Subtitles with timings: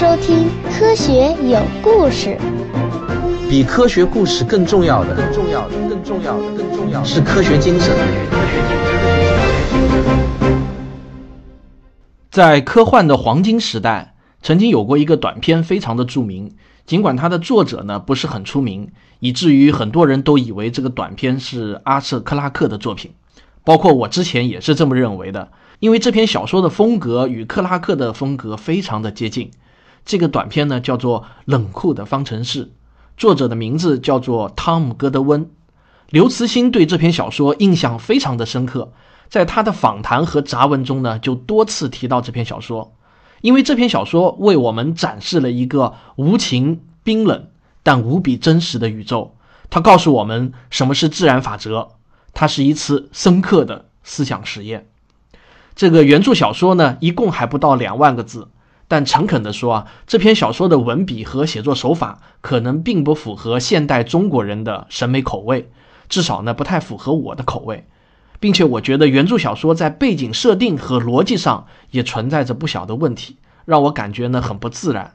[0.00, 2.30] 收听《科学有故事》。
[3.50, 7.94] 比科学故事更重要的，更重要的，更重要的，更重要的是科学精神。
[12.30, 16.54] 在科幻的黄金时代，曾经有过一个短片非常的著名，
[16.86, 23.10] 尽管它的作者呢不是很出名，以至于很多人都以为这个短片是阿瑟·克拉克的作品，
[23.64, 25.50] 包括我之前也是这么认为的。
[25.78, 29.50] 因为这篇小说的风格与克拉克的风格非常的接近，
[30.04, 32.66] 这个短片呢叫做《冷酷的方程式》，
[33.16, 35.50] 作者的名字叫做汤姆·戈德温。
[36.08, 38.92] 刘慈欣对这篇小说印象非常的深刻，
[39.28, 42.92] 在他的访谈和杂文中呢就多次提到这篇小说，
[43.42, 47.46] 因为这篇小说为我们展示了一个无情、冰冷
[47.82, 49.36] 但无比真实的宇宙。
[49.70, 51.90] 它告诉我们什么是自然法则，
[52.34, 54.88] 它是一次深刻的思想实验。
[55.76, 58.48] 这个原著小说呢，一共还不到两万个字，
[58.90, 65.70] 但诚恳地说啊，这篇小说的文笔和写作手法可能并不符合现代中国人的审美口味，
[66.08, 67.86] 至少呢不太符合我的口味，
[68.40, 75.14] 并且我觉得原著小说在背景设定和逻辑上也存在着不小的问题，让我感觉呢很不自然。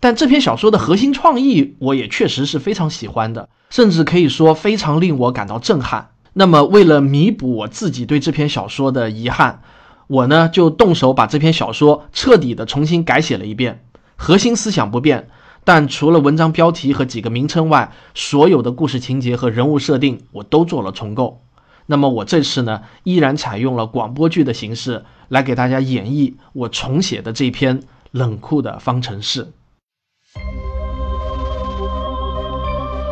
[0.00, 6.10] 但这篇小说的核心创意，我也确实是非常喜欢的，甚至可以说非常令我感到震撼。
[6.32, 9.62] 那么为了弥补我自己对这篇小说的遗憾。
[10.06, 13.84] 我呢就动手把这篇小说彻底的重新改写了一遍，
[14.16, 15.28] 核心思想不变，
[15.64, 21.40] 但除了文章标题和几个名称外，所有的故事情节和人物设定我都做了重构。
[21.86, 29.52] 那么我这次呢，依然采用了广播剧的形式来给大家演绎我重写的这篇冷酷的方程式，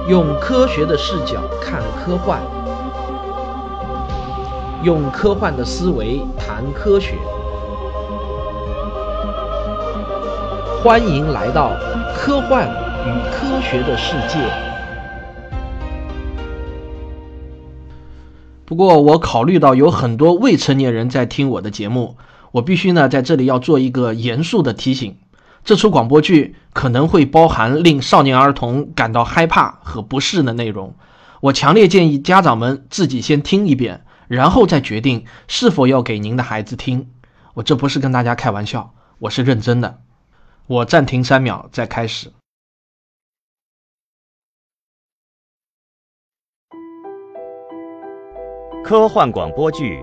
[0.08, 2.61] 用科学的视角看科幻。
[4.83, 7.14] 用科幻的思维谈科学，
[10.83, 11.70] 欢迎来到
[12.16, 12.69] 科幻
[13.06, 14.40] 与科学的世界。
[18.64, 22.17] 不过，我考虑到有很多未成年人在听我的节目，
[22.51, 25.17] 我必须呢在这里要做一个严肃的提醒：
[25.64, 30.96] 这出广播剧可能会包含令少年儿童感到害怕和不适的内容。
[31.40, 34.05] 我强烈建议家长们自己先听一遍。
[34.32, 37.12] 然后再决定是否要给您的孩子听。
[37.52, 40.00] 我这不是跟大家开玩笑，我是认真的。
[40.66, 42.32] 我暂停三秒，再开始。
[48.82, 50.02] 科幻广播剧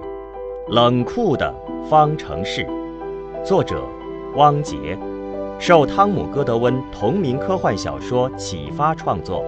[0.71, 1.51] 《冷酷的
[1.89, 2.61] 方程式》，
[3.43, 3.83] 作者
[4.35, 4.95] 汪杰，
[5.59, 9.43] 受汤姆·戈德温同名科幻小说启发创作。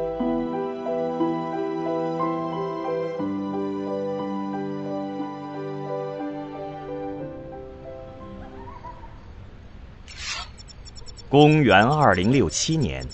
[11.32, 13.08] 公元二零六七年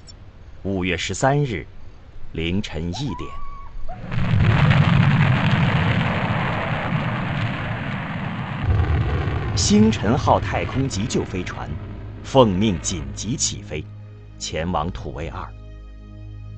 [0.64, 1.64] 五月十三日
[2.32, 3.30] 凌晨一点，
[9.56, 11.70] 星辰号太空急救飞船
[12.24, 13.86] 奉命紧急起飞，
[14.40, 15.48] 前往土卫二。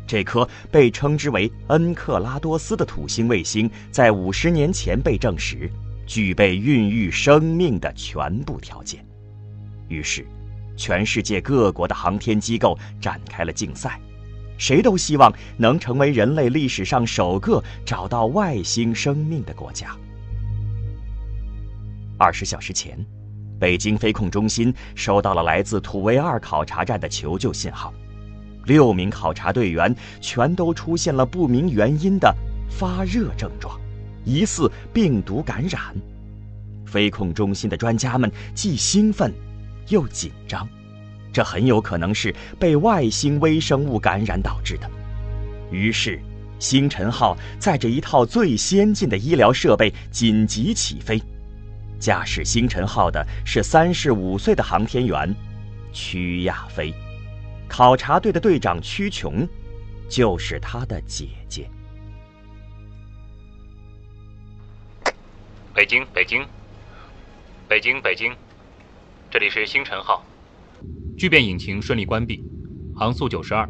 [0.07, 5.69] 这颗被称之为恩克拉多斯的土星卫星，在五十年前被证实
[6.07, 9.05] 具备孕育生命的全部条件，
[9.89, 10.25] 于是。
[10.79, 13.99] 全世界各国的航天机构展开了竞赛，
[14.57, 19.93] 谁都希望能成为人类历史上首个找到外星生命的国家。
[22.17, 22.97] 二十小时前，
[23.59, 27.93] 北京飞控中心收到了来自土卫二考察站的求救信号，
[28.63, 32.33] 六名考察队员全都出现了不明原因的
[32.69, 33.77] 发热症状，
[34.23, 35.93] 疑似病毒感染。
[36.85, 39.33] 飞控中心的专家们既兴奋。
[39.89, 40.67] 又紧张，
[41.31, 44.89] 这很有可能是被外星微生物感染导致的。
[45.71, 46.19] 于是，
[46.57, 51.21] 星辰号载着一套最先进的医疗设备紧急起飞。
[51.99, 55.35] 驾驶星辰号的是三十五岁的航天员
[55.91, 56.93] 曲亚飞，
[57.67, 59.47] 考察队的队长曲琼
[60.07, 61.69] 就是他的姐姐。
[65.73, 66.45] 北京，北京，
[67.67, 68.35] 北京，北京。
[69.31, 70.25] 这里是星辰号，
[71.15, 72.43] 聚变引擎顺利关闭，
[72.95, 73.69] 航速九十二，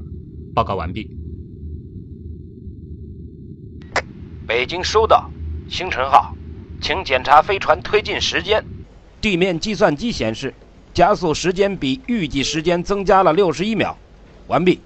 [0.56, 1.10] 报告完毕。
[4.48, 5.30] 北京收到，
[5.70, 6.34] 星辰号，
[6.82, 8.64] 请检查飞船推进时间。
[9.20, 10.54] 地面计算机显示，
[10.94, 13.98] 加速时间比预计时间增加了六十一秒。
[14.48, 14.80] 完毕。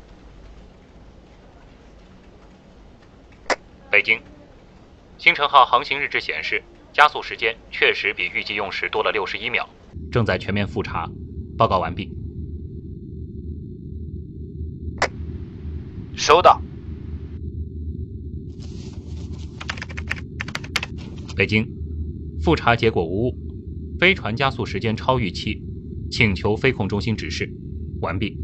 [3.92, 4.20] 北京，
[5.20, 9.70] 星辰号航行日志显示，加速时间确实比预计用时多了六十一秒。
[10.12, 11.10] 正在全面复查
[11.58, 12.12] 报告完毕。
[16.16, 16.62] 收到。
[21.36, 21.68] 北京
[22.42, 23.38] 复查结果无误
[24.00, 25.62] 飞船加速时间超预期
[26.12, 27.50] 请求飞控中心指示
[28.02, 28.43] 完毕。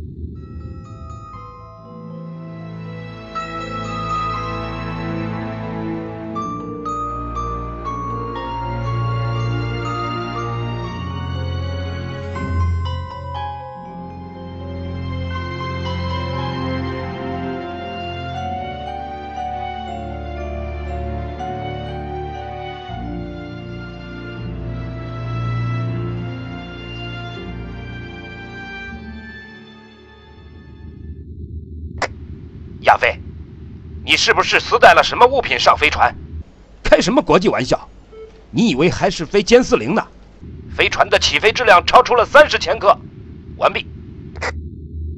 [34.19, 36.13] 是不是私带了什么物品上飞船？
[36.83, 37.88] 开什么国际玩笑？
[38.51, 40.06] 你以为还是飞歼四零呢？
[40.75, 42.95] 飞船的起飞质量超出了三十千克。
[43.56, 43.88] 完毕。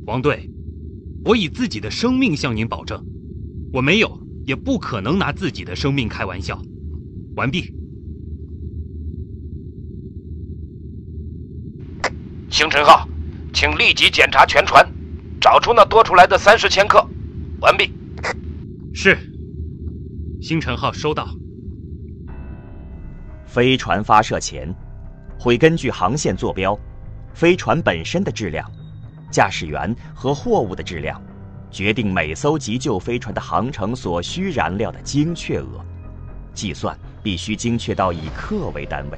[0.05, 0.47] 王队，
[1.25, 3.03] 我以自己的生命向您保证，
[3.73, 6.61] 我没有，也不可能拿自己的生命开玩笑。
[7.35, 7.73] 完毕。
[12.51, 13.07] 星辰号，
[13.51, 14.87] 请立即检查全船，
[15.39, 17.03] 找出那多出来的三十千克。
[17.61, 17.91] 完毕。
[18.93, 19.17] 是。
[20.41, 21.27] 星辰号收到。
[23.45, 24.73] 飞船发射前，
[25.39, 26.77] 会根据航线坐标、
[27.33, 28.69] 飞船本身的质量、
[29.29, 31.21] 驾驶员和货物的质量，
[31.69, 35.85] 决定每艘急救飞船的航程所需燃料的精确额。
[36.53, 39.17] 计算必须精确到以克为单位，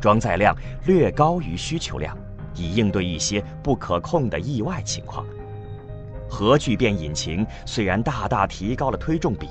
[0.00, 0.56] 装载量
[0.86, 2.16] 略高于需求量，
[2.54, 5.26] 以应对一些不可控的意外情况。
[6.32, 9.46] 核聚变引擎虽然大大提高了推重比，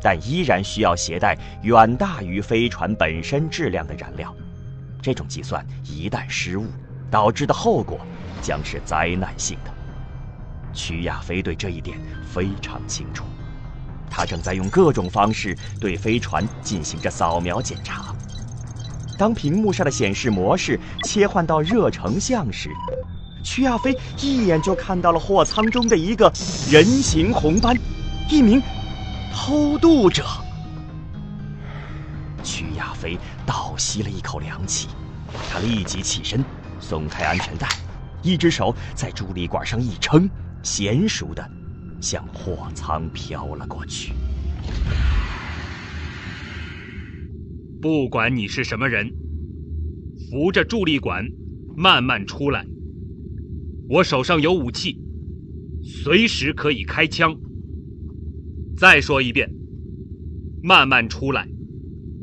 [0.00, 4.34] 但依然需要携带远大于飞船本身质量的燃料。
[5.02, 6.64] 这种计算一旦失误，
[7.10, 8.00] 导致的后果
[8.40, 9.70] 将是灾难性的。
[10.72, 13.26] 曲亚飞对这一点非常清楚，
[14.08, 18.14] 他正在用各种方式对飞船进行着扫描检查。
[19.18, 22.70] 当屏幕上的显示模式切换到热成像时，
[23.42, 26.32] 曲亚飞一眼就看到了货舱中的一个
[26.70, 27.76] 人形红斑，
[28.30, 28.62] 一名
[29.34, 30.24] 偷渡者。
[32.42, 34.88] 曲亚飞倒吸了一口凉气，
[35.50, 36.44] 他立即起身，
[36.80, 37.68] 松开安全带，
[38.22, 40.28] 一只手在助力管上一撑，
[40.62, 41.48] 娴熟的
[42.00, 44.12] 向货舱飘了过去。
[47.80, 49.12] 不管你是什么人，
[50.30, 51.24] 扶着助力管，
[51.76, 52.64] 慢慢出来。
[53.92, 54.98] 我手上有武器，
[55.82, 57.36] 随时可以开枪。
[58.74, 59.54] 再说一遍，
[60.62, 61.46] 慢慢出来，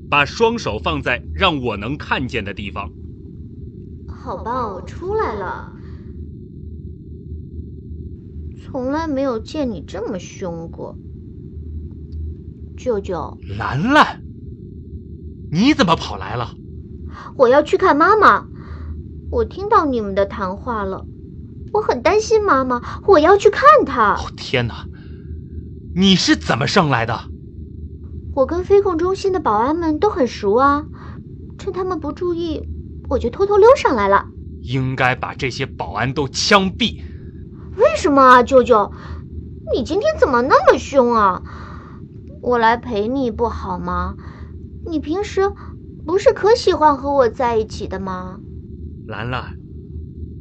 [0.10, 2.90] 把双手放在让我能看见的地方。
[4.08, 5.72] 好吧，我出来了。
[8.58, 10.98] 从来没有见你这么凶过，
[12.76, 13.38] 舅舅。
[13.60, 14.24] 兰兰，
[15.52, 16.56] 你怎么跑来了？
[17.38, 18.48] 我要去看妈妈。
[19.30, 21.06] 我听到你们的谈话了。
[21.74, 24.14] 我很担心妈妈，我要去看她。
[24.16, 24.86] 哦天哪！
[25.96, 27.20] 你是怎么上来的？
[28.36, 30.86] 我跟飞控中心的保安们都很熟啊，
[31.58, 32.62] 趁他们不注意，
[33.10, 34.28] 我就偷偷溜上来了。
[34.62, 37.02] 应该把这些保安都枪毙。
[37.76, 38.92] 为什么啊，舅舅？
[39.74, 41.42] 你今天怎么那么凶啊？
[42.42, 44.16] 我来陪你不好吗？
[44.86, 45.42] 你平时
[46.06, 48.40] 不是可喜欢和我在一起的吗？
[49.08, 49.59] 兰兰。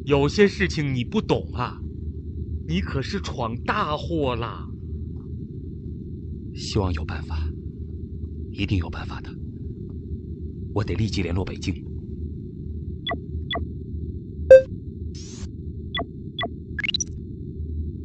[0.09, 1.83] 有些事情你不懂啊，
[2.67, 4.67] 你可是闯大祸了。
[6.55, 7.37] 希望有办法，
[8.51, 9.29] 一定有办法的。
[10.73, 11.75] 我得立即联络北京。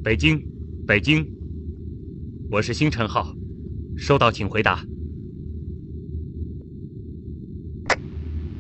[0.03, 0.45] 北京，
[0.85, 1.25] 北京，
[2.51, 3.33] 我是星辰号，
[3.95, 4.85] 收到，请回答。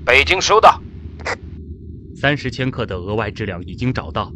[0.05, 0.81] 北京收到。
[2.23, 4.31] 三十千克的额外质量已经找到，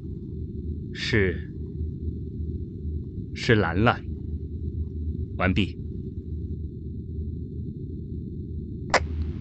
[0.94, 1.50] 是
[3.34, 4.03] 是兰兰。
[5.38, 5.79] 完毕。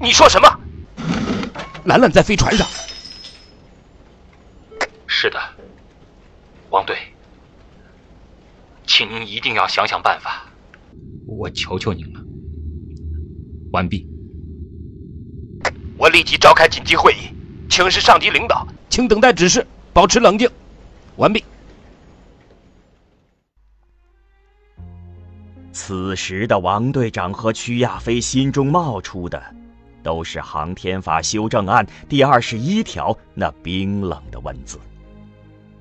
[0.00, 0.47] 你说什么？
[1.87, 2.65] 兰兰在飞船上。
[5.09, 5.41] 是的，
[6.71, 6.97] 王队，
[8.87, 10.49] 请您一定要想想办法，
[11.26, 12.25] 我求求您了。
[13.73, 14.09] 完毕。
[15.99, 17.35] 我立即召开紧急会议。
[17.76, 20.49] 请示上级领导，请等待指示，保持冷静。
[21.16, 21.45] 完毕。
[25.73, 29.54] 此时的王队长和曲亚飞心中冒出的，
[30.02, 34.80] 都是航天法修正案第二十一条那冰冷的文字：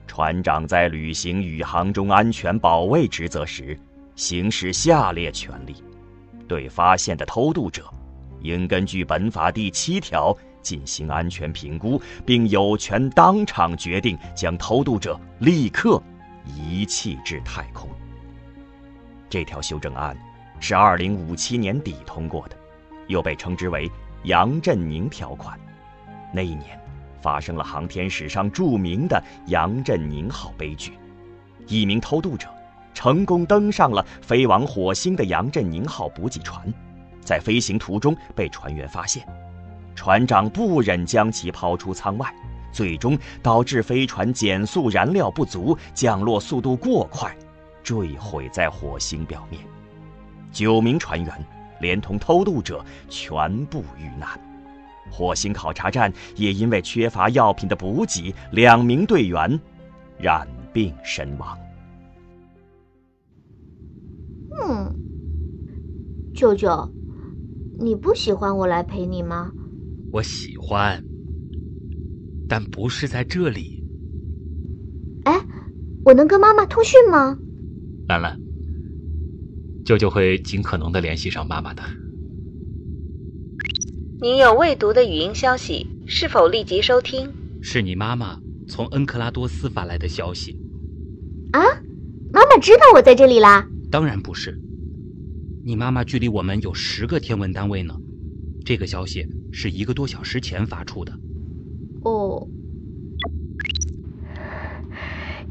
[0.05, 3.79] 船长在履行宇航中安全保卫职责时，
[4.17, 5.73] 行使下列权利：
[6.45, 7.85] 对发现的偷渡者，
[8.41, 16.01] 应根据本法第七条进行安全评估，并有权当场决定将偷渡者立刻
[16.43, 17.87] 遗弃至太空。
[19.29, 20.17] 这条修正案
[20.59, 22.57] 是二零五七年底通过的，
[23.07, 23.89] 又被称之为
[24.25, 25.57] “杨振宁条款”。
[26.33, 26.77] 那一年。
[27.21, 30.93] 发生了航天史上著名的杨振宁号悲剧，
[31.65, 32.47] 一名偷渡者
[32.93, 36.71] 成功登上了飞往火星的杨振宁号补给船，
[37.21, 39.27] 在飞行途中被船员发现，
[39.95, 42.31] 船长不忍将其抛出舱外，
[42.71, 47.35] 最终导致飞船减速燃料不足，降落速度过快，
[47.81, 49.61] 坠毁在火星表面，
[50.51, 51.33] 九名船员
[51.79, 54.29] 连同偷渡者全部遇难。
[55.09, 59.59] 火星考察站也因为缺乏药品的补给，两名队员
[60.17, 61.57] 染病身亡。
[64.61, 64.93] 嗯，
[66.33, 66.91] 舅舅，
[67.79, 69.51] 你不喜欢我来陪你吗？
[70.15, 71.03] 我喜欢，
[72.47, 73.83] 但不是在这里。
[75.25, 75.33] 哎，
[76.05, 77.37] 我能跟妈妈通讯吗？
[78.07, 78.39] 兰兰，
[79.83, 81.83] 舅舅会尽可能的联系上妈妈的。
[84.21, 87.29] 您有未读的语音消息，是否立即收听？
[87.61, 90.57] 是你妈妈从恩克拉多斯发来的消息。
[91.51, 91.59] 啊，
[92.31, 93.67] 妈妈知道我在这里啦？
[93.91, 94.57] 当然不是，
[95.65, 97.93] 你妈妈距离我们有十个天文单位呢。
[98.65, 101.13] 这个消息是一个多小时前发出的。
[102.03, 102.47] 哦，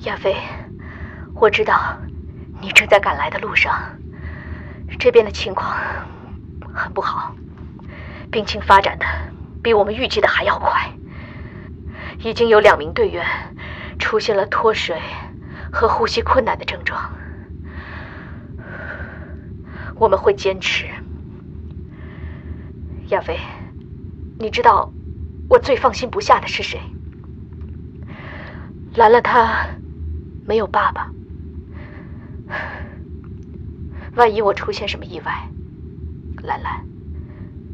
[0.01, 0.35] 亚飞，
[1.37, 1.97] 我知道
[2.61, 3.73] 你正在赶来的路上，
[4.99, 5.79] 这边的情况
[6.75, 7.33] 很不好。
[8.33, 9.07] 病情发展的
[9.63, 10.91] 比我们预计的还要快，
[12.19, 13.25] 已经有两名队员
[13.97, 15.01] 出现了脱水
[15.73, 17.01] 和呼吸困难的症状。
[19.95, 20.87] 我们会坚持，
[23.09, 23.39] 亚飞，
[24.39, 24.93] 你知道
[25.49, 26.81] 我最放心不下的是谁？
[28.97, 29.67] 兰兰她
[30.47, 31.11] 没有爸爸，
[34.17, 35.51] 万一我出现什么意外，
[36.43, 36.85] 兰兰。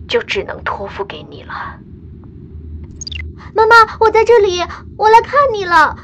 [0.08, 1.78] 就只能托付给你了，
[3.54, 4.58] 妈妈，我在这里，
[4.96, 5.96] 我来看你了，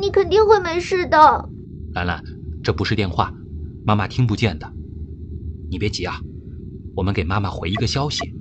[0.00, 1.46] 你肯定会没事的。
[1.92, 2.24] 兰兰，
[2.62, 3.30] 这不是电话，
[3.84, 4.72] 妈妈听不见的，
[5.68, 6.14] 你别急啊，
[6.96, 8.34] 我们给妈妈回一个消息。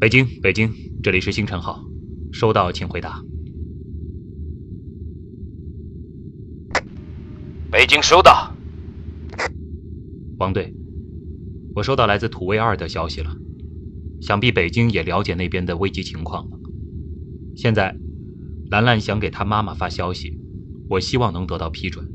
[0.00, 1.84] 北京，北京，这里是星辰号，
[2.32, 3.22] 收到，请回答。
[7.70, 8.56] 北京收到。
[10.38, 10.74] 王队，
[11.74, 13.36] 我收到来自土卫二的消息了，
[14.22, 16.58] 想必北京也了解那边的危机情况了。
[17.54, 17.94] 现在，
[18.70, 20.40] 兰兰想给她妈妈发消息，
[20.88, 22.10] 我希望能得到批准。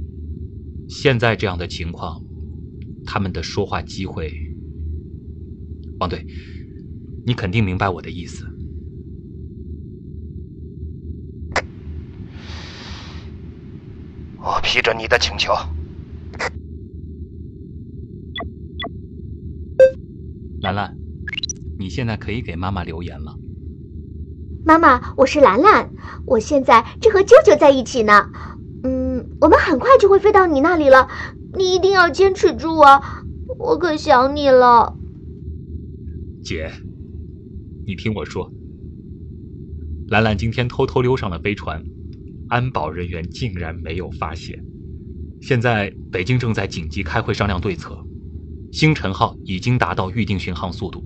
[0.89, 2.23] 现在这样的情况，
[3.05, 4.33] 他们的说话机会……
[5.99, 6.25] 王队，
[7.25, 8.45] 你肯定明白我的意思。
[14.37, 15.51] 我批准你的请求。
[20.61, 20.95] 兰兰，
[21.79, 23.35] 你现在可以给妈妈留言了。
[24.63, 25.89] 妈妈，我是兰兰，
[26.25, 28.29] 我现在正和舅舅在一起呢。
[28.83, 31.07] 嗯，我们很快就会飞到你那里了，
[31.57, 33.23] 你一定要坚持住啊！
[33.57, 34.95] 我可想你了。
[36.43, 36.71] 姐，
[37.87, 38.51] 你听我说，
[40.07, 41.83] 兰兰今天偷偷溜上了飞船，
[42.47, 44.59] 安保人员竟然没有发现。
[45.39, 47.95] 现在北京正在紧急开会商量对策。
[48.71, 51.05] 星辰号已经达到预定巡航速度，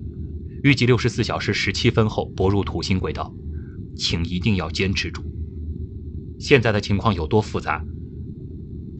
[0.62, 3.30] 预计六十四小时十七分后泊入土星轨道，
[3.94, 5.22] 请一定要坚持住。
[6.38, 7.84] 现在的情况有多复杂，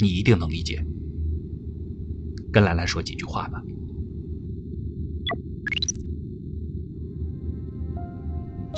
[0.00, 0.84] 你一定能理解。
[2.52, 3.62] 跟兰兰说几句话吧。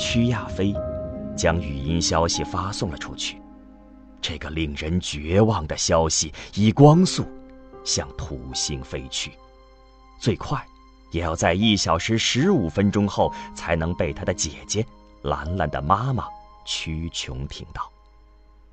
[0.02, 0.74] 曲亚飞
[1.36, 3.40] 将语音消息发送了出去，
[4.20, 7.24] 这个令人绝望的消息以光速
[7.84, 9.30] 向土星飞去。
[10.18, 10.60] 最快，
[11.12, 14.84] 也要在一小时十五分钟后才能被他的姐姐
[15.22, 16.24] 兰兰的妈妈
[16.66, 17.88] 曲琼听到，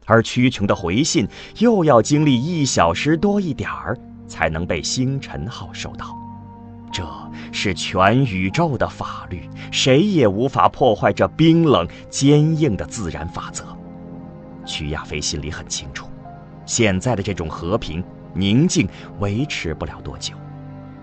[0.07, 1.27] 而屈琼的回信
[1.59, 3.95] 又要经历一小时多一点儿
[4.27, 6.18] 才能被星辰号收到。
[6.91, 7.03] 这
[7.51, 13.65] 是全宇宙的法律，谁也无法破坏这冰冷坚硬的自然法则。
[14.65, 16.09] 曲亚飞心里很清楚，
[16.65, 18.03] 现在的这种和平
[18.33, 18.87] 宁静
[19.19, 20.35] 维持不了多久。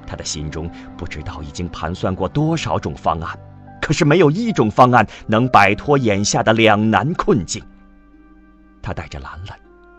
[0.06, 3.36] 他的心中不知道已经盘算过多少种方案，
[3.82, 7.62] 可是没有一种方案能摆脱眼下的两难困境。
[8.80, 9.58] 他带着兰兰，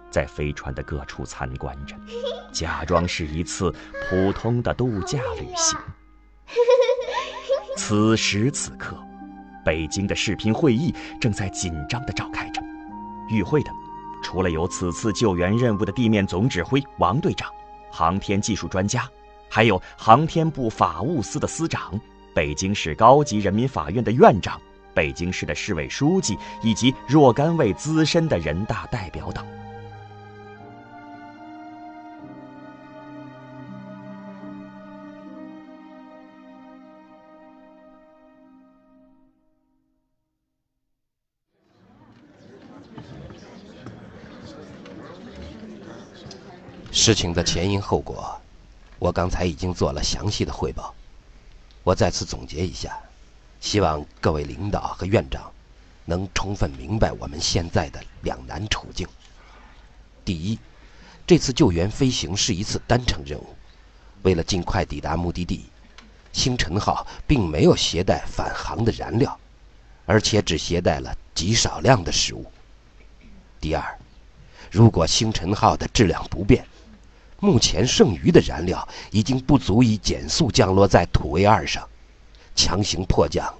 [0.10, 1.96] 在飞船的各处参观着，
[2.54, 3.74] 假装是一次
[4.10, 5.78] 普通的度假旅行。
[7.76, 8.98] 此时此刻，
[9.64, 12.62] 北京的视频会议正在紧张地召开着。
[13.30, 13.72] 与会的，
[14.24, 17.50] 除了有此次救援任务的地面总指挥王队长、
[17.92, 19.08] 航天技术专家，
[19.50, 22.00] 还有航天部法务司的司长。
[22.34, 24.62] 北京市高级人民法院的院长、
[24.94, 29.46] 北京市的市委书记以及若干位资深的人大代表等。
[47.08, 48.38] 事情的前因后果，
[49.00, 50.94] 我刚才已经做了详细的汇报。
[51.86, 53.00] 我再次总结一下，
[53.62, 55.50] 希望各位领导和院长
[56.04, 59.08] 能充分明白我们现在的两难处境。
[60.26, 60.60] 第一，
[61.26, 63.56] 这次救援飞行是一次单程任务，
[64.24, 65.64] 为了尽快抵达目的地，
[66.34, 69.40] 星辰号并没有携带返航的燃料，
[70.06, 72.52] 而且只携带了极少量的食物。
[73.62, 73.98] 第二，
[74.70, 76.68] 如果星辰号的质量不变，
[77.39, 81.88] 目前剩余的燃料已经不足以减速降落在土卫二上，
[82.56, 83.53] 强行迫降，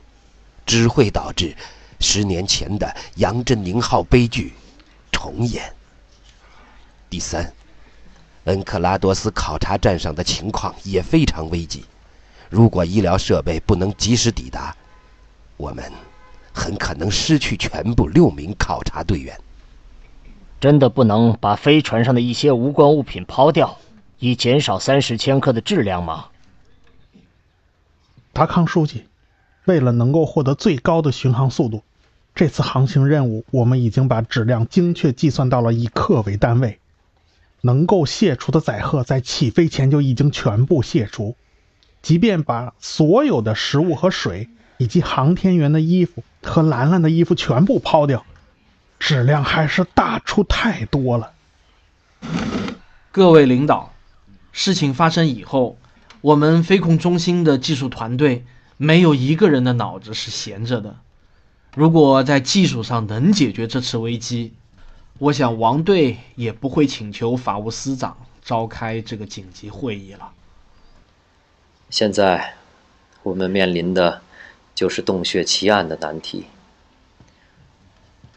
[0.65, 1.55] 只会导致
[2.00, 4.53] 十年前的杨振宁号悲剧
[5.12, 5.72] 重演。
[7.10, 7.53] 第三，
[8.46, 11.86] 恩克拉多斯考察站上的情况也非常危急，
[12.50, 14.75] 如果医疗设备不能及时抵达，
[15.55, 15.91] 我们
[16.51, 19.39] 很可能失去全部六名考察队员。
[20.59, 23.77] 真的不能把飞船上的一些无关物品抛掉，
[24.17, 26.25] 以减少三十千克的质量吗？
[28.33, 29.05] 达康书记，
[29.65, 31.83] 为了能够获得最高的巡航速度，
[32.33, 36.79] 这次航行任务我们已经把质量精确计算到了以克为单位，
[37.61, 41.35] 能够卸除的载荷在起飞前就已经全部卸除，
[42.01, 48.25] 即便把所有的食物和水，以及航天员的衣服和兰兰的衣服全部抛掉。
[49.00, 51.33] 质量还是大出太多了。
[53.12, 53.94] 各位领导，
[54.51, 55.77] 事情发生以后，
[56.22, 58.46] 我们飞控中心的技术团队
[58.77, 60.98] 没有一个人的脑子是闲着的。
[61.75, 64.53] 如果在技术上能解决这次危机，
[65.20, 70.31] 我想王队也不会请求法务司长召开这个紧急会议了。
[71.90, 72.55] 现在，
[73.24, 74.22] 我们面临的
[74.75, 76.46] 就是洞穴奇案的难题。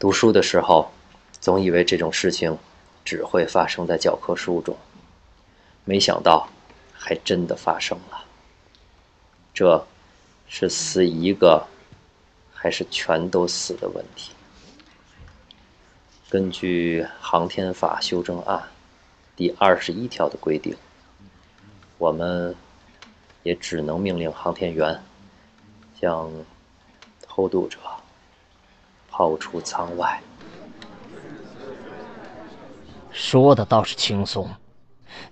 [0.01, 0.91] 读书的时候，
[1.39, 2.57] 总以为这种事情
[3.05, 4.75] 只会发生在教科书中，
[5.85, 6.49] 没想到
[6.91, 8.25] 还真的发生了。
[9.53, 9.85] 这，
[10.47, 11.67] 是死一个，
[12.51, 14.31] 还是全都死的问题。
[16.31, 18.57] 根据《航天法修正案》
[19.35, 20.75] 第二十一条的规定，
[21.99, 22.55] 我们
[23.43, 24.99] 也只能命令航天员
[26.01, 26.31] 将
[27.21, 27.77] 偷渡者。
[29.11, 30.21] 抛出舱外。
[33.11, 34.49] 说的倒是轻松。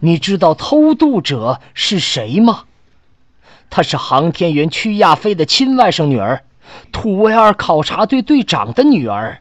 [0.02, 2.66] 你知道偷渡者是谁吗？
[3.70, 6.44] 她是航天员屈亚飞的亲外甥女儿，
[6.92, 9.40] 土卫二考察队队长的女儿。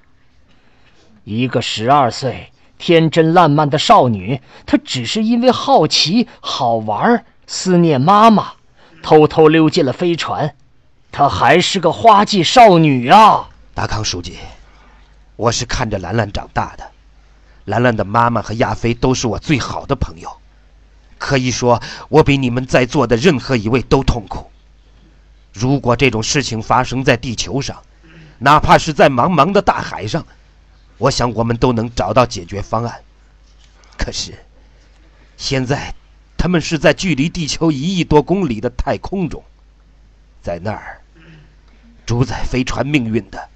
[1.25, 8.53] 一个十二岁天真烂漫的少女，她只是因为好奇、好玩、思念妈妈，
[9.03, 10.55] 偷偷溜进了飞船。
[11.11, 13.49] 她还是个花季少女啊！
[13.79, 14.37] 达康书记，
[15.37, 16.91] 我是看着兰兰长大的，
[17.65, 20.37] 兰兰的妈妈和亚飞都是我最好的朋友，
[21.17, 24.51] 可以说我比你们在座的任何一位都痛苦。
[25.53, 27.81] 如果这种事情发生在地球上，
[28.41, 30.27] 哪怕是在茫茫的大海上，
[30.97, 33.01] 我想我们都能找到解决方案。
[33.97, 34.35] 可是，
[35.37, 35.95] 现在
[36.37, 39.45] 他们是在距离地球一亿多公里的太空中，
[40.43, 41.01] 在那儿
[42.05, 43.49] 主宰飞船命运的。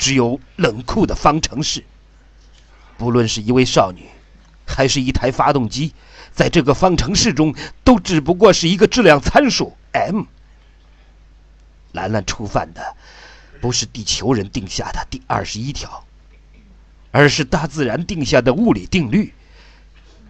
[0.00, 1.84] 只有冷酷的方程式。
[2.96, 4.08] 不论是一位少女，
[4.66, 5.92] 还是一台发动机，
[6.32, 10.24] 在这个方程式中，都只不过是一个质量参数 m。
[11.92, 12.96] 兰兰触犯的，
[13.60, 16.04] 不是地球人定下的第二十一条，
[17.10, 19.34] 而是大自然定下的物理定律。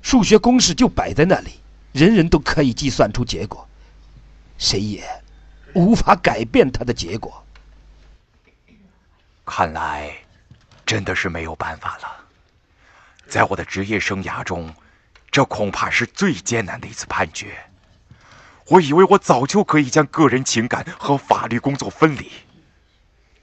[0.03, 1.61] 数学公式就摆在那里，
[1.93, 3.69] 人人都可以计算出结果，
[4.59, 5.05] 谁也
[5.75, 7.45] 无法改变它的结果。
[9.51, 10.15] 看来，
[10.87, 12.25] 真的是没有办法了。
[13.27, 14.73] 在我的职业生涯中，
[15.29, 17.59] 这恐怕是最艰难的一次判决。
[18.69, 22.31] 我以为我早就可以将个人情感和法律工作分离，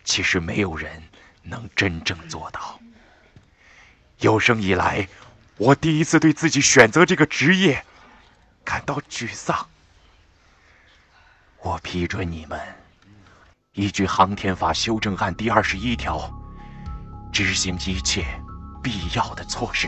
[0.05, 1.03] 其实没有人
[1.43, 2.79] 能真正做到。
[4.19, 5.09] 有生以来，
[5.57, 7.85] 我第一次对自己选择这个职业
[8.63, 9.67] 感到沮丧。
[11.59, 12.57] 我批准你们
[13.77, 16.19] 依据航天法修正案第二十一条，
[17.31, 18.25] 执行一切
[18.81, 19.87] 必要的措施。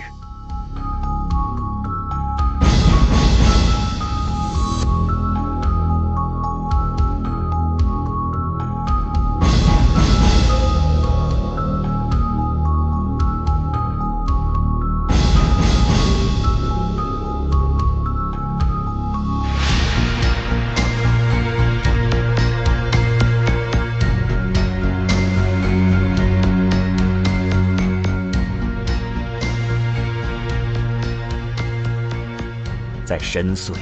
[33.10, 33.74] 在深邃、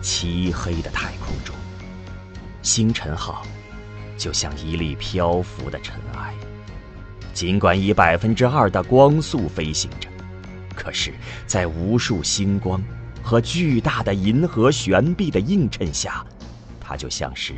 [0.00, 1.52] 漆黑的太空中，
[2.62, 3.44] 星辰号
[4.16, 6.32] 就像一粒漂浮的尘埃。
[7.34, 10.08] 尽管以百分之二的光速飞行着，
[10.76, 11.12] 可是，
[11.44, 12.80] 在无数星光
[13.20, 16.24] 和巨大的银河悬臂的映衬下，
[16.78, 17.52] 它就像是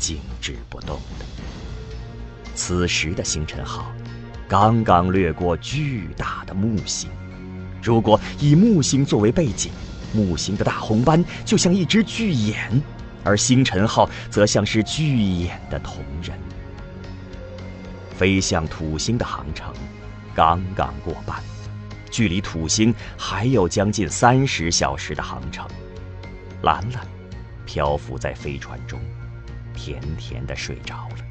[0.00, 1.24] 静止不动的。
[2.56, 3.92] 此时的星辰号
[4.48, 7.08] 刚刚掠过巨大的木星，
[7.80, 9.70] 如果以木星作为背景，
[10.12, 12.82] 木星的大红斑就像一只巨眼，
[13.24, 16.38] 而星辰号则像是巨眼的瞳人。
[18.16, 19.72] 飞向土星的航程
[20.34, 21.40] 刚刚过半，
[22.10, 25.66] 距离土星还有将近三十小时的航程。
[26.62, 27.06] 兰兰
[27.64, 28.98] 漂浮在飞船中，
[29.74, 31.24] 甜甜的睡着了。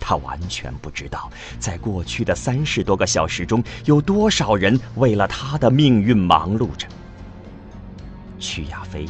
[0.00, 6.86] 她完全不知道，在过去的三十多个小时中，有多少人为了她的命运忙碌着。
[8.38, 9.06] 曲亚飞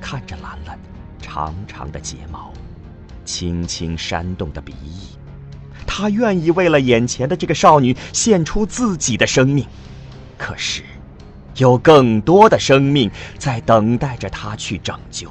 [0.00, 0.78] 看着兰兰
[1.20, 2.52] 长长的睫毛，
[3.24, 5.16] 轻轻扇动的鼻翼，
[5.86, 9.66] 他愿意为了眼前的这个少女献出自己的生命。
[10.36, 10.82] 可是，
[11.56, 15.30] 有更多的生命在等待着他去拯救。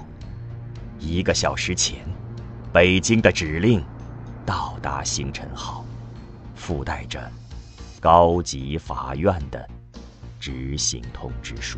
[1.00, 2.00] 一个小时前，
[2.72, 3.84] 北京的指令
[4.46, 5.86] 到达星辰号，
[6.56, 7.30] 附带着
[8.00, 9.68] 高级法院的
[10.40, 11.78] 执行通知书。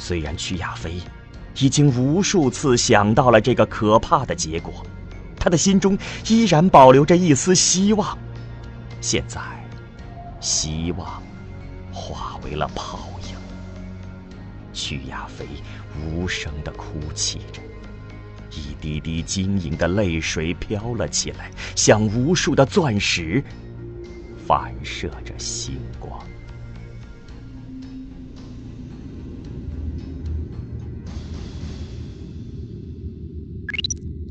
[0.00, 0.94] 虽然曲亚飞
[1.58, 4.82] 已经无数次想到了这个可怕的结果，
[5.36, 8.18] 他的心中依然保留着一丝希望。
[9.02, 9.40] 现在，
[10.40, 11.22] 希望
[11.92, 13.36] 化为了泡影。
[14.72, 15.46] 曲亚飞
[16.02, 17.60] 无声的哭泣着，
[18.50, 23.44] 一滴滴晶莹的泪水飘了起来，像无数的钻石，
[24.46, 25.78] 反射着星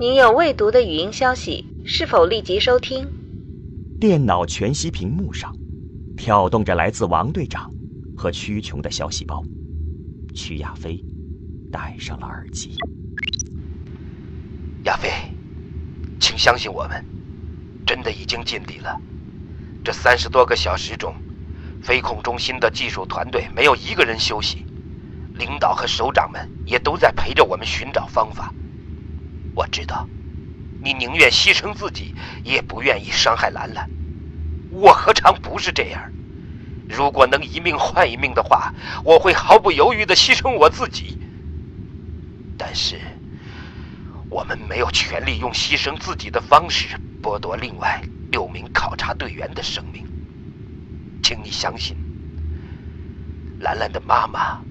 [0.02, 3.06] 您有未读的语音消息，是否立即收听？
[4.00, 5.54] 电脑全息屏幕上，
[6.16, 7.70] 跳动着来自王队长
[8.16, 9.44] 和屈琼的消息包。
[10.34, 11.04] 曲亚飞
[11.70, 12.78] 戴上了耳机。
[14.86, 15.10] 亚飞，
[16.18, 17.04] 请相信我们，
[17.86, 18.98] 真的已经尽力了。
[19.84, 21.14] 这三十多个小时中，
[21.84, 24.66] 飞控中心的技术团队没有一个人休息，
[25.34, 28.54] 领导和首长们也都在陪着我们寻找方法。
[29.60, 30.08] 我知道，
[30.82, 33.90] 你宁愿牺牲自己，也不愿意伤害兰兰。
[34.72, 36.02] 我何尝不是这样？
[36.88, 41.18] 如果能一命换一命的话，我会毫不犹豫的牺牲我自己。
[42.58, 43.02] 但是，
[44.30, 50.06] 我们没有权利用牺牲自己的方式剥夺另外六名考察队员的生命。
[51.22, 51.98] 请你相信，
[53.60, 54.62] 兰兰的妈妈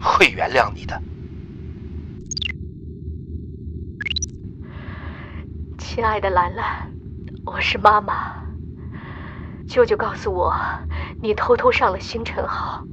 [0.00, 1.00] 会原谅你的。
[5.96, 6.92] 亲爱的兰兰，
[7.46, 8.34] 我是妈妈。
[9.66, 10.54] 舅舅告诉我，
[11.22, 12.84] 你偷偷上了星辰号，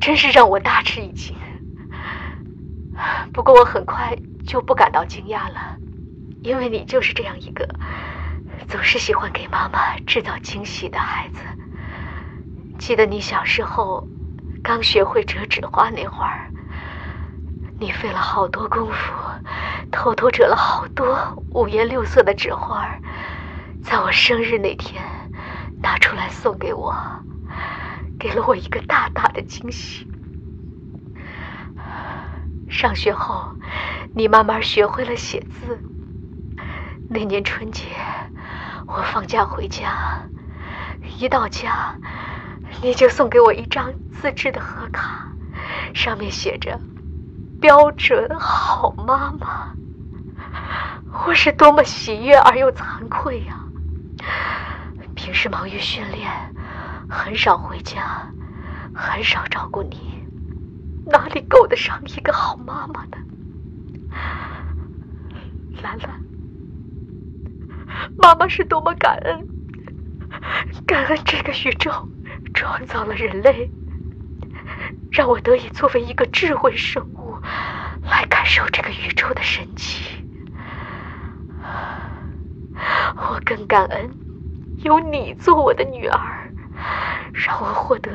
[0.00, 1.36] 真是让我大吃一惊。
[3.32, 5.76] 不过我很快就不感到惊讶了，
[6.44, 7.68] 因为你就是这样一个
[8.68, 11.40] 总是喜欢给妈妈制造惊喜的孩子。
[12.78, 14.06] 记得你小时候
[14.62, 16.48] 刚学会折纸花那会儿，
[17.78, 19.12] 你费了好多功夫。
[19.92, 21.16] 偷偷折了好多
[21.52, 22.86] 五颜六色的纸花，
[23.82, 25.02] 在我生日那天
[25.80, 26.94] 拿出来送给我，
[28.18, 30.06] 给了我一个大大的惊喜。
[32.68, 33.48] 上学后，
[34.14, 35.80] 你慢慢学会了写字。
[37.08, 37.84] 那年春节，
[38.86, 40.20] 我放假回家，
[41.16, 41.96] 一到家，
[42.82, 45.28] 你就送给我一张自制的贺卡，
[45.94, 46.78] 上面写着。
[47.60, 49.74] 标准好妈妈，
[51.26, 53.64] 我是多么喜悦而又惭愧呀！
[55.14, 56.30] 平时忙于训练，
[57.08, 58.30] 很少回家，
[58.94, 60.22] 很少照顾你，
[61.06, 63.16] 哪里够得上一个好妈妈呢？
[65.82, 66.20] 兰兰，
[68.18, 69.48] 妈妈是多么感恩，
[70.86, 71.90] 感恩这个宇宙
[72.54, 73.70] 创造了人类，
[75.10, 77.25] 让我得以作为一个智慧生物
[78.02, 80.24] 来感受这个宇宙的神奇。
[83.16, 84.10] 我更感恩
[84.84, 86.52] 有你做我的女儿，
[87.32, 88.10] 让我获得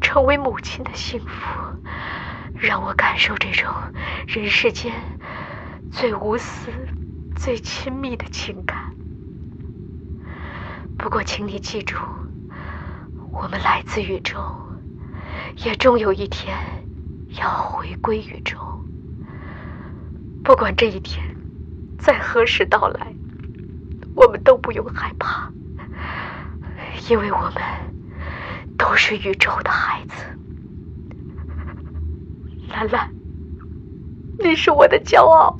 [0.00, 1.78] 成为母亲的幸福，
[2.54, 3.72] 让我感受这种
[4.26, 4.92] 人世间
[5.90, 6.70] 最无私、
[7.36, 8.94] 最亲密的情感。
[10.98, 11.96] 不过，请你记住，
[13.32, 14.38] 我们来自宇宙，
[15.56, 16.56] 也终有一天
[17.38, 18.58] 要回归宇宙。
[20.42, 21.24] 不管这一天
[21.98, 23.14] 在何时到来。
[24.16, 25.52] 我们都不用害怕，
[27.10, 27.54] 因为我们
[28.78, 30.14] 都是宇宙的孩子。
[32.68, 33.12] 兰兰，
[34.38, 35.58] 你是我的骄傲，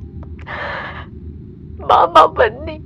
[1.80, 2.80] 妈妈吻你。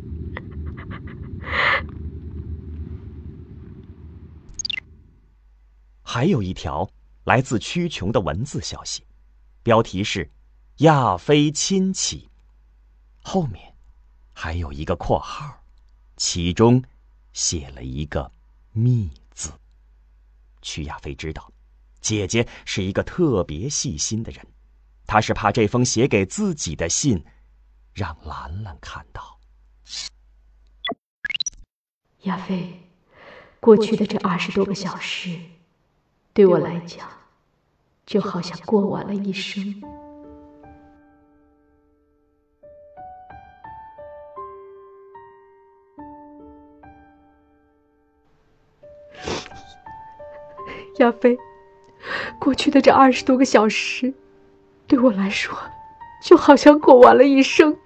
[6.02, 6.88] 还有一条
[7.28, 9.04] 来自曲琼的文字消息，
[9.62, 10.30] 标题是
[10.80, 12.30] “亚非亲戚”，
[13.20, 13.74] 后面
[14.32, 15.62] 还有一个括号。
[16.16, 16.82] 其中
[17.34, 18.32] 写了一个
[18.72, 19.52] “密”字。
[20.62, 21.52] 曲亚飞知道，
[22.00, 24.42] 姐姐是一个特别细心的人，
[25.06, 27.22] 她是怕这封写给自己的信
[27.92, 29.38] 让兰兰看到。
[32.22, 32.80] 亚飞，
[33.60, 35.38] 过去的这二十多个小时，
[36.32, 37.06] 对我来讲，
[38.08, 39.62] 就好像过完了一生。
[50.96, 51.36] 亚飞，
[52.40, 54.14] 过去的这二十多个小时，
[54.86, 55.54] 对我来说，
[56.22, 57.76] 就好像过完了一生。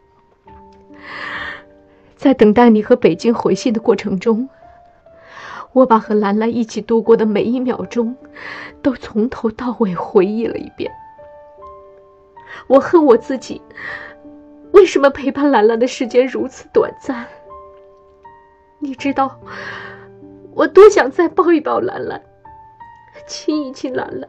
[2.15, 4.49] 在等待你和北京回信的过程中，
[5.73, 8.15] 我把和兰兰一起度过的每一秒钟，
[8.83, 10.93] 都从头到尾回忆了一遍。
[12.67, 13.61] 我恨我自己，
[14.73, 17.27] 为什么陪伴兰兰的时间如此短暂？
[18.79, 19.41] 你知道，
[20.55, 22.23] 我多想再抱一抱兰兰。
[23.27, 24.29] 亲一亲兰兰，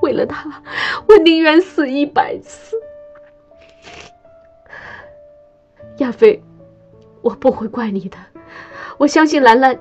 [0.00, 0.62] 为了她，
[1.08, 2.76] 我宁愿死一百次。
[5.98, 6.42] 亚飞，
[7.22, 8.16] 我不会怪你的，
[8.98, 9.78] 我相信兰兰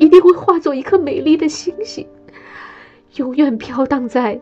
[0.00, 2.08] 一定会化作一颗美丽的星星，
[3.16, 4.40] 永远飘荡在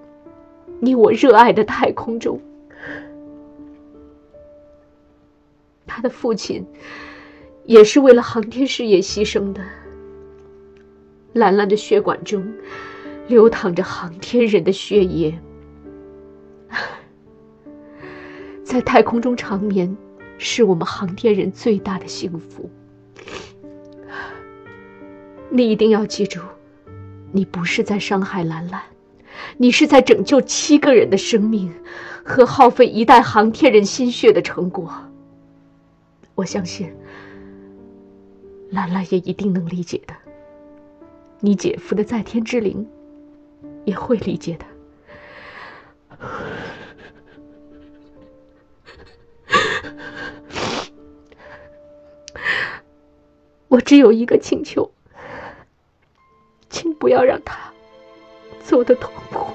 [0.78, 2.40] 你我热爱的太空中。
[5.84, 6.64] 他的父亲
[7.64, 9.60] 也是为了航天事业牺牲的。
[11.32, 12.46] 兰兰的血管中
[13.26, 15.36] 流淌着航天人的血液，
[18.62, 19.94] 在太空中长眠
[20.38, 22.70] 是我们航天人最大的幸福。
[25.50, 26.40] 你一定要记住，
[27.32, 28.82] 你不是在伤害兰兰，
[29.56, 31.72] 你是在拯救七个人的生命
[32.24, 34.92] 和耗费一代航天人心血的成果。
[36.34, 36.94] 我相信，
[38.70, 40.14] 兰兰也一定能理解的。
[41.40, 42.86] 你姐夫的在天之灵
[43.84, 44.66] 也会理解的。
[53.68, 54.90] 我只有一个请求，
[56.98, 57.56] 不要让他
[58.64, 59.46] 走得痛苦。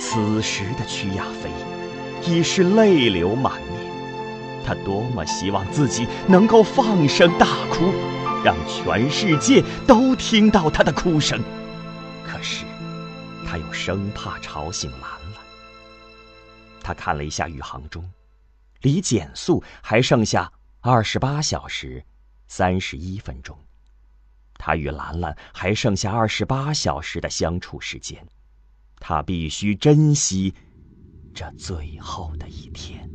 [0.00, 1.50] 此时的曲亚飞
[2.30, 3.78] 已是泪流满面。
[4.64, 7.92] 他多么希望自己能够放声大哭，
[8.44, 11.40] 让全世界都听到他的哭声。
[12.26, 12.64] 可是，
[13.46, 15.42] 他又生怕吵醒兰兰。
[16.82, 18.10] 他看了一下宇航钟，
[18.82, 22.04] 离减速还剩下二十八小时
[22.46, 23.56] 三十一分钟。
[24.54, 28.26] 他与兰兰还剩下二十八小时的相处时间，
[28.98, 30.52] 他必须珍惜
[31.32, 33.08] 这最后的一天。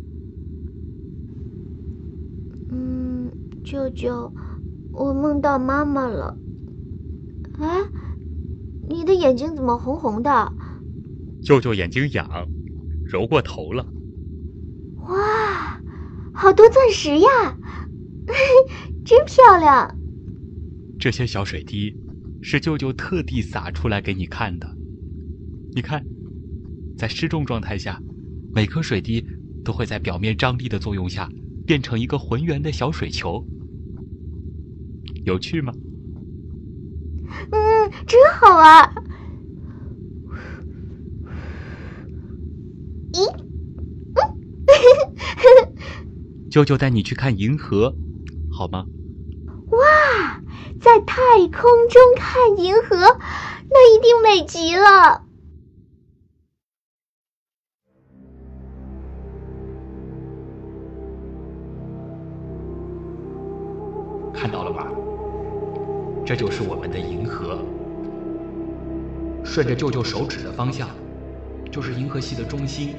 [2.71, 3.29] 嗯
[3.63, 4.31] 舅舅，
[4.91, 6.37] 我梦到妈妈了。
[7.59, 7.81] 哎，
[8.89, 10.53] 你的眼睛怎么红红的？
[11.41, 12.47] 舅舅眼睛痒，
[13.05, 13.85] 揉过头了。
[15.01, 15.17] 哇，
[16.33, 17.57] 好多钻石呀！
[19.05, 19.95] 真漂亮。
[20.99, 21.95] 这些小水滴
[22.41, 24.67] 是舅舅特地撒出来给你看的。
[25.73, 26.03] 你看，
[26.97, 27.99] 在失重状态下，
[28.53, 29.25] 每颗水滴
[29.63, 31.29] 都会在表面张力的作用下
[31.65, 33.45] 变成一个浑圆的小水球。
[35.25, 35.73] 有趣吗？
[37.51, 38.89] 嗯，真好玩。
[38.89, 39.12] 咦？
[46.53, 47.95] 舅舅带你去看银河，
[48.51, 48.85] 好吗？
[49.71, 50.39] 哇，
[50.79, 52.95] 在太空中看银河，
[53.71, 55.23] 那一定美极了。
[64.31, 64.87] 看到了吧？
[66.23, 67.57] 这就是我们的银河。
[69.43, 70.87] 顺着舅舅手指的方向，
[71.71, 72.93] 就是银河系的中心。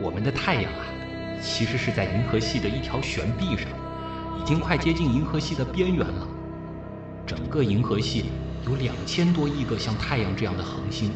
[0.00, 0.86] 我们的太阳啊，
[1.40, 3.68] 其实是在银河系的一条悬臂上，
[4.40, 6.28] 已经快接近银河系的边缘了。
[7.26, 8.26] 整个银河系
[8.66, 11.10] 有两千多亿个像太阳这样的恒星，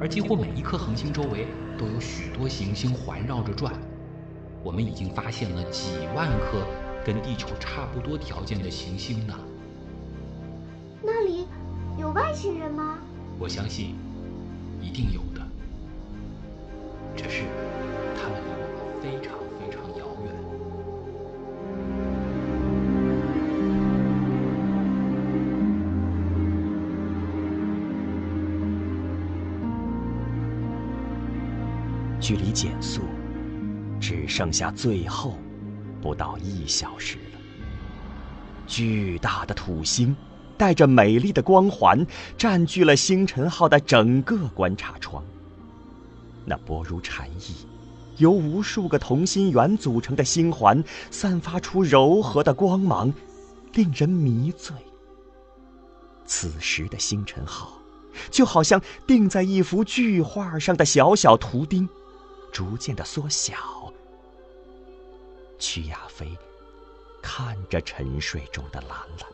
[0.00, 1.46] 而几乎每一颗恒星周围
[1.78, 3.72] 都有许多行星环绕着转。
[4.62, 6.64] 我们已经发现了几万颗。
[7.04, 9.34] 跟地球差不多条件的行星呢？
[11.00, 11.46] 那里
[11.96, 12.98] 有外星人吗？
[13.38, 13.94] 我相信，
[14.82, 15.20] 一定有
[32.26, 33.02] 距离减速
[34.00, 35.38] 只剩下最后。
[36.02, 37.38] 不到一小时了，
[38.66, 40.14] 巨大的土星
[40.58, 42.04] 带着美丽的光环，
[42.36, 45.24] 占据了星辰号的整个观察窗。
[46.44, 47.64] 那薄如蝉翼、
[48.16, 53.12] 由无数个同心圆组成的星环，散发出柔和的光芒，
[53.74, 54.74] 令人迷醉。
[56.24, 57.78] 此时的星辰号，
[58.32, 61.88] 就好像钉在一幅巨画上的小小图钉，
[62.56, 63.52] 逐渐的缩小。
[65.58, 66.26] 曲亚飞
[67.20, 69.28] 看着沉睡中的兰兰，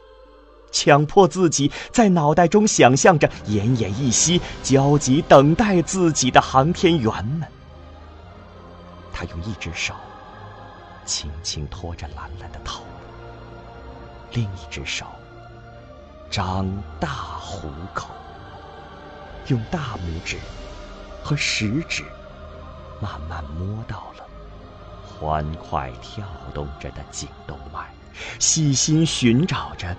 [0.73, 7.47] 强迫自己在脑袋中想象着奄奄一息、焦急等待自己的航天员们。
[9.13, 9.95] 他用一只手
[11.05, 12.83] 轻轻托着兰兰的头，
[14.33, 15.07] 另一只手
[16.29, 17.09] 张大
[17.39, 18.09] 虎口，
[19.47, 20.39] 用大拇指
[21.23, 22.03] 和食指
[23.03, 24.25] 慢慢摸到了。
[25.05, 27.91] 欢快跳动着的颈动脉，
[28.39, 29.95] 细心寻找着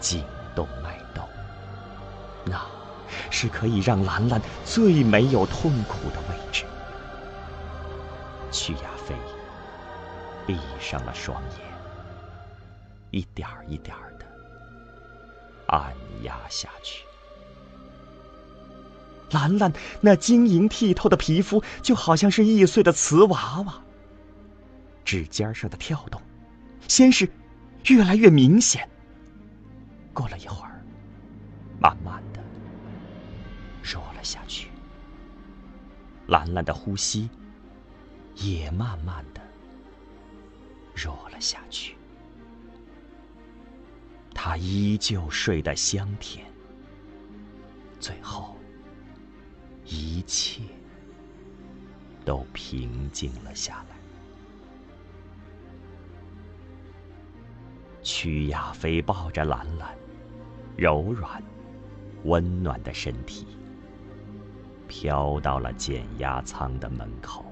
[0.00, 1.22] 颈动脉窦，
[2.44, 2.60] 那
[3.30, 6.64] 是可以让兰兰最没有痛苦的位置。
[8.50, 9.14] 曲亚飞
[10.46, 11.60] 闭上了双眼，
[13.10, 14.26] 一点儿一点儿的
[15.68, 17.07] 按压下去。
[19.30, 23.82] 兰兰那晶莹剔透的皮肤，就好像是易碎的瓷娃娃。
[25.04, 26.20] 指尖上的跳动，
[26.86, 27.30] 先是
[27.86, 28.86] 越来越明显。
[30.12, 30.82] 过了一会儿，
[31.80, 32.42] 慢慢的
[33.82, 34.68] 弱了下去。
[36.26, 37.30] 兰兰的呼吸
[38.34, 39.40] 也慢慢的
[40.94, 41.96] 弱了下去。
[44.34, 46.44] 她依旧睡得香甜。
[47.98, 48.57] 最后，
[49.90, 50.62] 一切
[52.24, 53.96] 都平静了下来。
[58.02, 59.96] 曲亚飞抱着兰兰，
[60.76, 61.42] 柔软、
[62.24, 63.46] 温暖的身体，
[64.86, 67.47] 飘到了减压舱的门口。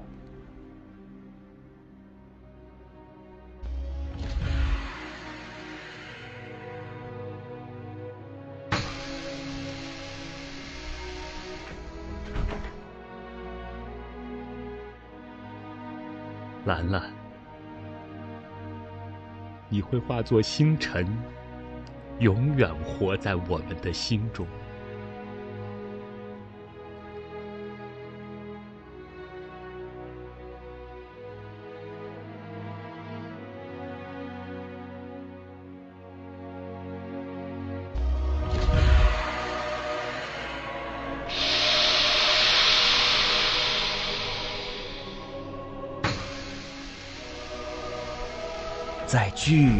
[16.67, 17.01] 兰兰。
[19.69, 21.07] 你会化作星辰，
[22.19, 24.45] 永远活在我们的心中。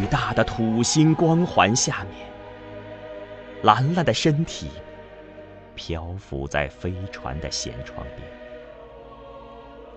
[0.08, 2.26] 大的土星光环下面，
[3.62, 4.68] 兰兰的身体
[5.74, 8.28] 漂浮在飞船的舷窗边，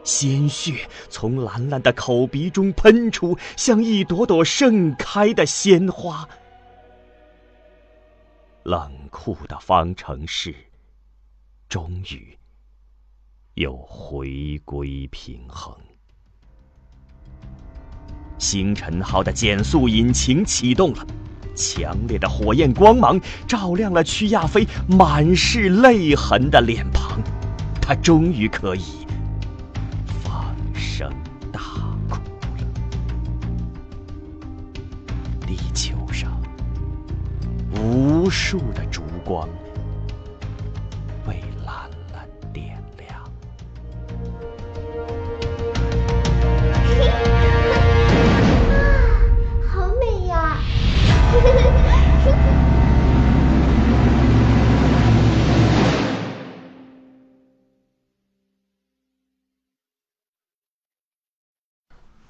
[0.04, 6.28] 鲜血从兰兰的口鼻中喷出，像一朵朵盛开的鲜花。
[8.64, 10.54] 冷酷的方程式
[11.68, 12.38] 终于
[13.56, 15.76] 又回归平衡。
[18.42, 21.06] 星辰号的减速引擎启动了，
[21.56, 27.22] 强烈的火焰光芒照亮了屈亚飞满是泪痕的脸庞，
[27.80, 29.06] 他终于可以
[30.24, 31.08] 放声
[31.54, 31.62] 大
[32.10, 32.16] 哭
[32.58, 32.68] 了。
[35.46, 36.42] 地球上
[37.76, 39.48] 无数的烛光。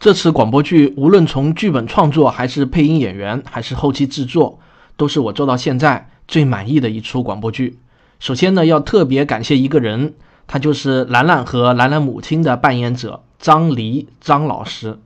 [0.01, 4.57] 这次广播剧无论从剧本创作，还是配音演员，还是后期制作，
[4.97, 7.77] 都是我做到现在最满意的一出广播剧。
[8.19, 10.15] 首先呢，要特别感谢一个人，
[10.47, 14.97] 他就是兰兰和兰兰母亲的扮演者张黎张老师。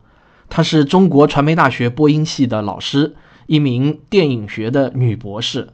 [0.47, 3.15] 她是中国传媒大学播音系的老师，
[3.47, 5.71] 一名电影学的女博士。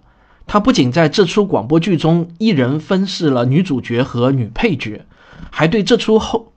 [0.47, 5.05] 她不仅在这出广播剧中一人分饰了女主角和女配角，
[5.51, 6.50] 还对这出后。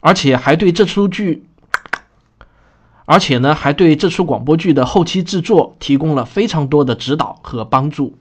[0.00, 1.44] 而且还对这出剧，
[3.04, 8.18] 而且呢，还对这出广播剧的后期制作提供了非常多的指导和帮助。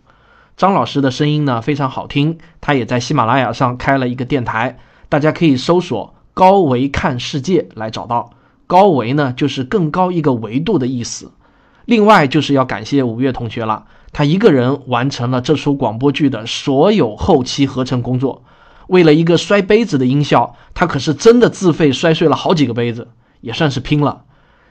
[0.58, 8.32] 张老师的声音呢非常好听，他也在喜马拉雅上开了一个电台，大家可以搜索“高维看世界”来找到。
[8.68, 11.32] 高维呢就是更高一个维度的意思。
[11.86, 18.44] 另外就是要感谢五月同学了，他一个人完成了这出广播剧的所有后期合成工作。
[18.88, 23.08] 为了一个摔杯子的音效，他可是真的自费摔碎了好几个杯子，
[23.42, 24.24] 也算是拼了。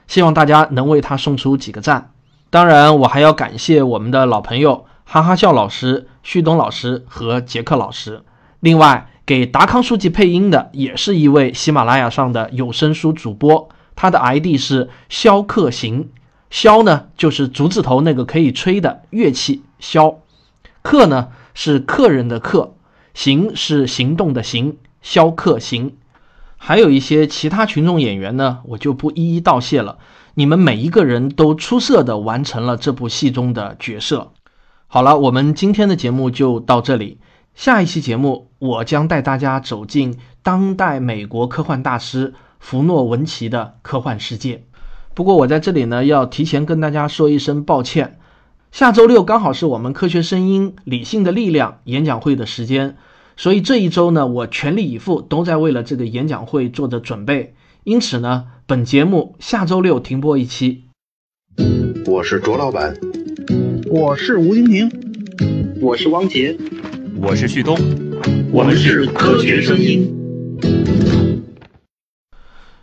[0.07, 2.11] 希望大家能为他送出几个赞。
[2.49, 8.21] 当然，我还要感谢我们的老朋友哈哈笑老师、旭东老师和杰克老师。
[8.59, 16.09] 另外，给达康书记配音的也是一位喜马拉雅上的有声书主播，他的 ID 是肖克行。
[16.51, 20.19] 肖呢，就是竹字头那个可以吹的乐器；肖，
[20.83, 22.74] 客呢是客人的客。
[23.15, 25.95] 行是行动的行，肖克行，
[26.57, 29.97] 还有一些其他群众演员呢，我就不一一道谢了。
[30.33, 34.33] 你们每一个人都出色的完成了这部戏中的角色。
[34.87, 37.19] 好了，我们今天的节目就到这里。
[37.53, 44.65] 下一期节目，我将带大家走进当代美国科幻大师弗诺文奇的科幻世界。
[45.13, 48.19] 不过我在这里呢，要提前跟大家说一声抱歉。
[48.75, 52.97] 下周六刚好是我们科学声音理性的力量演讲会的时间，
[53.37, 57.55] 所以这一周呢，我全力以赴都在为了这个演讲会做着准备。
[57.85, 60.83] 因此呢，本节目下周六停播一期。
[62.05, 62.93] 我是卓老板，
[63.89, 64.91] 我是吴金平，
[65.79, 66.57] 我是汪杰，
[67.21, 67.77] 我是旭东，
[68.51, 70.13] 我们是科学声音。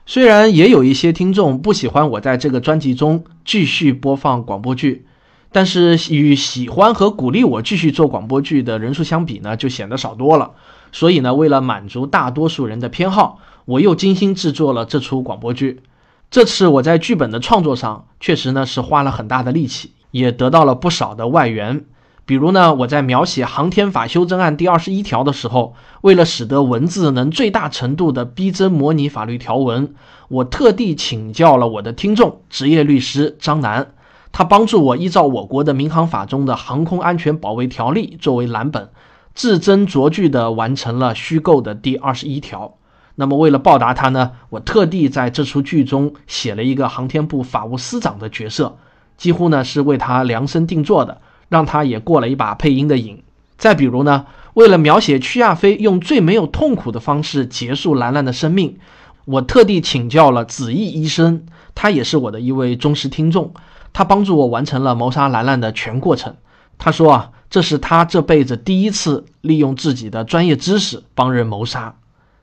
[0.07, 5.05] 虽然也有一些听众不喜欢我在这个专辑中继续播放广播剧。
[5.53, 10.53] 但是与喜欢和鼓励我继续做广播剧的人数相比呢，就显得少多了。
[10.91, 15.83] 所以呢，为了满足大多数人的偏好，我又精心制作了这出广播剧。
[16.31, 21.85] 这次我在剧本的创作上，确实呢是花了很大的力气，也得到了不少的外援。
[22.25, 29.95] 比如呢，我在描写航天法修正案第二十一条的时候，为了使得文字能最大程度的逼真模拟法律条文，
[30.29, 33.93] 我特地请教了我的听众职业律师张楠。
[34.33, 38.89] 他帮助我依照我国的民航法中的航空安全保卫条例作为蓝本，
[39.35, 42.75] 字斟酌句地完成了虚构的第二十一条。
[43.17, 48.79] 那么为了报答他呢，我特地在这出剧中写了一个航天部法务司长的角色，
[49.19, 51.21] 几乎呢是为他量身定做的，
[51.51, 53.23] 让他也过了一把配音的瘾。
[53.59, 54.25] 再比如呢，
[54.55, 58.79] 为了描写屈亚飞用最没有痛苦的方式结束兰兰的生命，
[59.27, 63.53] 我特地请教了子毅医生，他也是我的一位忠实听众。
[63.93, 66.37] 他帮助我完成了谋杀兰兰的全过程。
[66.79, 71.95] 他说啊，这是他这辈子第一次利用自己的专业知识帮人谋杀。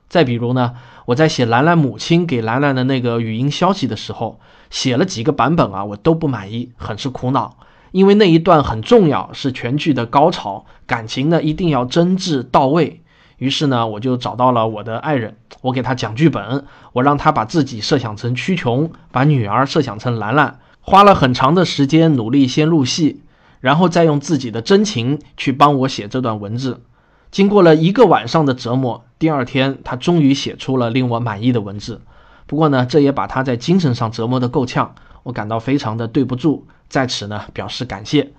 [0.08, 0.74] 再比如呢，
[1.06, 4.40] 我在写兰兰母亲给兰兰的那个语音消息的时候，
[4.70, 7.56] 写了几个版本啊，我都不满意，很是苦恼。
[7.92, 13.02] 因为那一段很重要，是全剧的高潮，感情呢一定要真挚到位。
[13.38, 20.58] 于是呢，我就找到了我的爱人，我给他讲剧本，我让他把自己设想成屈琼，把女儿设想成兰兰。
[20.90, 23.22] 花了很长的时间努力先入戏，
[23.60, 26.82] 然后再用自己的真情去帮我写这段文字。
[27.30, 32.00] 经过了一个晚上的折磨，第二天他终于写出了令我满意的文字。
[32.48, 38.32] 不过呢，这也把他在精神上折磨得够呛，我感到非常的对不住，在此呢表示感谢。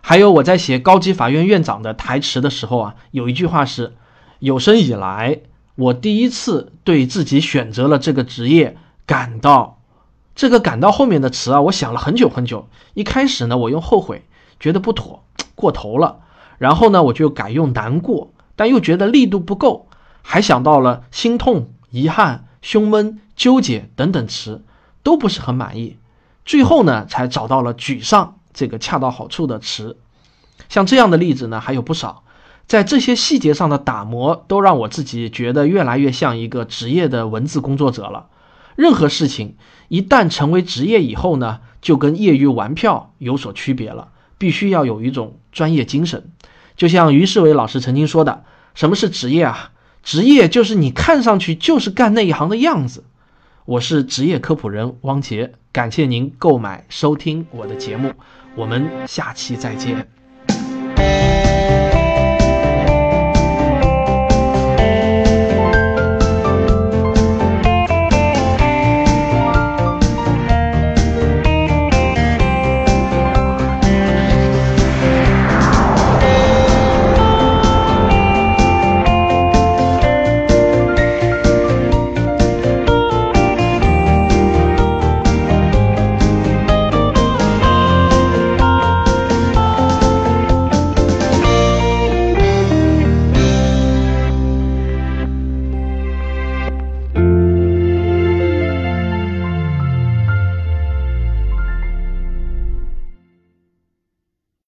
[0.00, 3.94] 还有我在写高级法院院长的台词的时候啊，有一句话是：
[4.38, 5.40] 有生以来
[5.74, 8.76] 我第一次对自己选择了这个职业
[9.06, 9.80] 感到，
[10.36, 12.68] 这个感到后面的词啊，我想了很久很久。
[12.92, 14.22] 一开始呢，我用后悔，
[14.60, 15.24] 觉得不妥，
[15.56, 16.20] 过头了。
[16.58, 19.88] 然后呢，我就改用难过，但又觉得力度不够，
[20.20, 24.62] 还想到了心痛、遗憾、胸闷、纠结等等词，
[25.02, 25.96] 都不是很满意。
[26.44, 29.96] 最后呢，才找到了沮丧这个恰到好处的词。
[30.68, 32.24] 像这样的例子呢，还有不少。
[32.66, 38.26] 在这些细节上的打磨，都让我自己觉得越来越像一个职业的文字工作者了。
[38.76, 39.56] 任何事情
[39.88, 44.08] 一旦成为职业以后呢，就跟业余玩票有所区别了，
[44.38, 46.30] 必须要有一种专业精神。
[46.76, 48.44] 就像于世伟老师曾经说的
[48.76, 49.70] ：“什么是职业啊？
[50.02, 53.04] 职业就是你看上去就是干那一行的样子。”
[53.64, 58.12] 我是职业科普人汪杰，感谢您购买收听我的节目，
[58.54, 60.06] 我们下期再见。